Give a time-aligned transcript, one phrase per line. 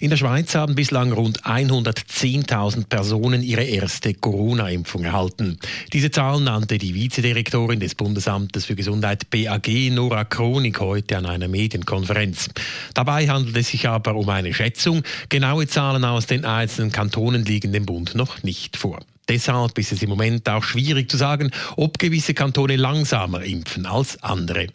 [0.00, 5.58] In der Schweiz haben bislang rund 110.000 Personen ihre erste Corona-Impfung erhalten.
[5.92, 11.48] Diese Zahl nannte die Vizedirektorin des Bundesamtes für Gesundheit BAG Nora Kronig heute an einer
[11.48, 12.48] Medienkonferenz.
[12.94, 15.02] Dabei handelt es sich aber um eine Schätzung.
[15.28, 19.00] Genaue Zahlen aus den einzelnen Kantonen liegen dem Bund noch nicht vor.
[19.28, 24.22] Deshalb ist es im Moment auch schwierig zu sagen, ob gewisse Kantone langsamer impfen als
[24.22, 24.66] andere.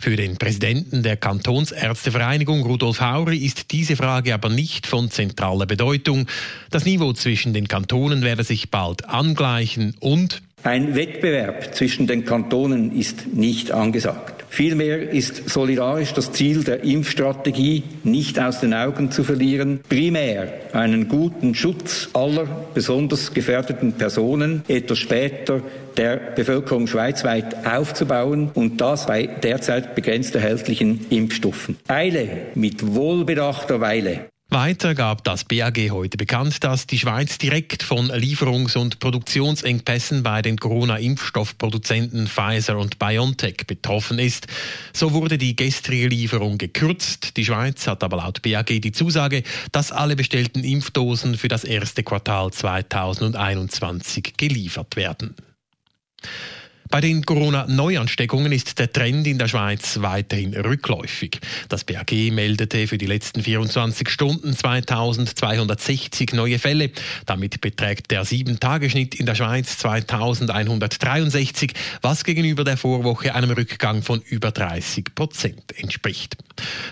[0.00, 6.26] Für den Präsidenten der Kantonsärztevereinigung Rudolf Hauri ist diese Frage aber nicht von zentraler Bedeutung.
[6.70, 12.96] Das Niveau zwischen den Kantonen werde sich bald angleichen und ein Wettbewerb zwischen den Kantonen
[12.98, 14.38] ist nicht angesagt.
[14.50, 21.08] Vielmehr ist solidarisch das Ziel der Impfstrategie nicht aus den Augen zu verlieren, primär einen
[21.08, 25.62] guten Schutz aller besonders gefährdeten Personen etwas später
[25.96, 31.76] der Bevölkerung schweizweit aufzubauen und das bei derzeit begrenzt erhältlichen Impfstoffen.
[31.86, 34.26] Eile mit wohlbedachter Weile.
[34.50, 40.40] Weiter gab das BAG heute bekannt, dass die Schweiz direkt von Lieferungs- und Produktionsengpässen bei
[40.40, 44.46] den Corona-Impfstoffproduzenten Pfizer und BioNTech betroffen ist.
[44.94, 47.36] So wurde die gestrige Lieferung gekürzt.
[47.36, 52.02] Die Schweiz hat aber laut BAG die Zusage, dass alle bestellten Impfdosen für das erste
[52.02, 55.34] Quartal 2021 geliefert werden.
[56.90, 61.38] Bei den Corona-Neuansteckungen ist der Trend in der Schweiz weiterhin rückläufig.
[61.68, 66.90] Das BAG meldete für die letzten 24 Stunden 2260 neue Fälle.
[67.26, 74.22] Damit beträgt der 7-Tage-Schnitt in der Schweiz 2163, was gegenüber der Vorwoche einem Rückgang von
[74.22, 76.38] über 30 Prozent entspricht.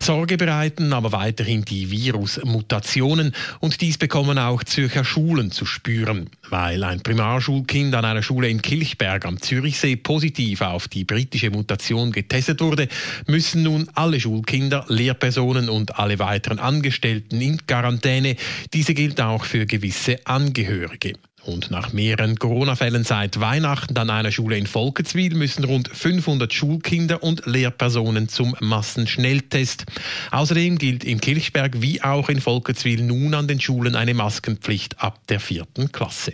[0.00, 6.84] Sorge bereiten aber weiterhin die Virusmutationen und dies bekommen auch Zürcher Schulen zu spüren, weil
[6.84, 12.60] ein Primarschulkind an einer Schule in Kilchberg am Zürichsee positiv auf die britische Mutation getestet
[12.60, 12.88] wurde,
[13.26, 18.36] müssen nun alle Schulkinder, Lehrpersonen und alle weiteren Angestellten in Quarantäne.
[18.72, 21.14] Diese gilt auch für gewisse Angehörige.
[21.44, 27.22] Und nach mehreren Corona-Fällen seit Weihnachten an einer Schule in Volketswil müssen rund 500 Schulkinder
[27.22, 29.84] und Lehrpersonen zum Massenschnelltest.
[30.30, 35.26] Außerdem gilt in Kirchberg wie auch in Volketswil nun an den Schulen eine Maskenpflicht ab
[35.28, 36.32] der vierten Klasse.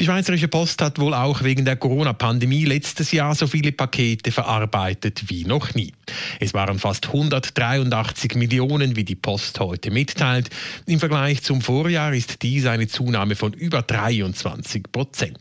[0.00, 5.24] Die Schweizerische Post hat wohl auch wegen der Corona-Pandemie letztes Jahr so viele Pakete verarbeitet
[5.28, 5.92] wie noch nie.
[6.40, 10.48] Es waren fast 183 Millionen, wie die Post heute mitteilt.
[10.86, 15.36] Im Vergleich zum Vorjahr ist dies eine Zunahme von über 23 Prozent.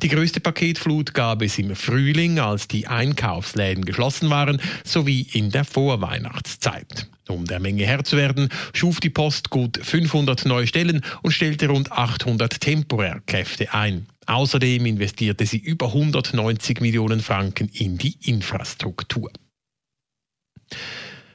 [0.00, 5.64] Die größte Paketflut gab es im Frühling, als die Einkaufsläden geschlossen waren, sowie in der
[5.64, 7.08] Vorweihnachtszeit.
[7.28, 11.68] Um der Menge Herr zu werden, schuf die Post gut 500 neue Stellen und stellte
[11.68, 14.06] rund 800 Temporärkräfte ein.
[14.26, 19.30] Außerdem investierte sie über 190 Millionen Franken in die Infrastruktur.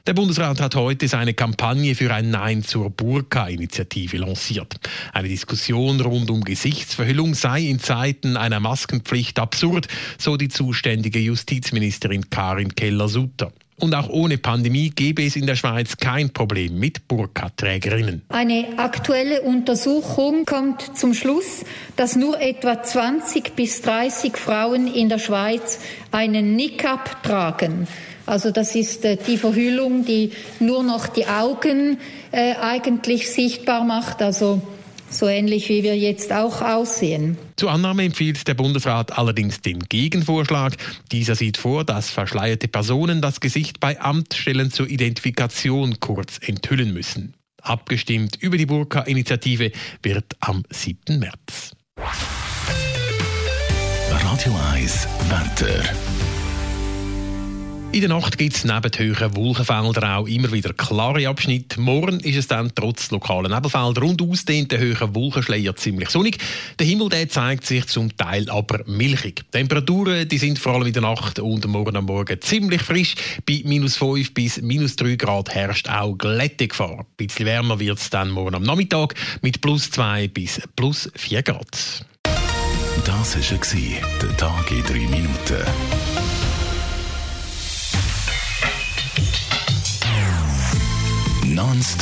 [0.06, 4.76] Der Bundesrat hat heute seine Kampagne für ein Nein zur Burka-Initiative lanciert.
[5.14, 9.88] Eine Diskussion rund um Gesichtsverhüllung sei in Zeiten einer Maskenpflicht absurd,
[10.18, 13.50] so die zuständige Justizministerin Karin Keller-Sutter.
[13.76, 18.22] Und auch ohne Pandemie gäbe es in der Schweiz kein Problem mit Burka-Trägerinnen.
[18.28, 21.64] Eine aktuelle Untersuchung kommt zum Schluss,
[21.96, 25.80] dass nur etwa 20 bis 30 Frauen in der Schweiz
[26.12, 27.88] einen Niqab tragen.
[28.26, 31.98] Also das ist äh, die Verhüllung, die nur noch die Augen
[32.32, 34.22] äh, eigentlich sichtbar macht.
[34.22, 34.62] Also
[35.14, 37.38] so ähnlich wie wir jetzt auch aussehen.
[37.56, 40.76] Zur Annahme empfiehlt der Bundesrat allerdings den Gegenvorschlag.
[41.12, 47.34] Dieser sieht vor, dass verschleierte Personen das Gesicht bei Amtsstellen zur Identifikation kurz enthüllen müssen.
[47.62, 51.18] Abgestimmt über die Burka-Initiative wird am 7.
[51.18, 51.72] März.
[54.10, 56.13] Radio 1 Wetter.
[57.94, 61.78] In der Nacht gibt es neben höheren Wolkenfeldern auch immer wieder klare Abschnitte.
[61.80, 66.38] Morgen ist es dann trotz lokalen Nebelfelder und ausdehnten höheren Wolkenschleier ziemlich sonnig.
[66.80, 69.44] Der Himmel der zeigt sich zum Teil aber milchig.
[69.44, 73.14] Die Temperaturen die sind vor allem in der Nacht und morgen am Morgen ziemlich frisch.
[73.46, 76.98] Bei minus 5 bis minus 3 Grad herrscht auch Glättegefahr.
[76.98, 81.44] Ein bisschen wärmer wird es dann morgen am Nachmittag mit plus 2 bis plus 4
[81.44, 82.04] Grad.
[83.04, 86.33] Das war der Tag in 3 Minuten.